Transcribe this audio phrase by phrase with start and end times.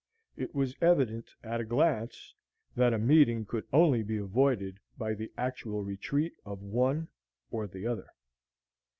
[0.35, 2.33] It was evident, at a glance,
[2.75, 7.07] that a meeting could only be avoided by the actual retreat of one
[7.51, 8.07] or the other.